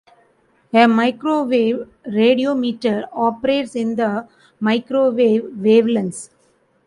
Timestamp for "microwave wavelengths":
4.59-6.31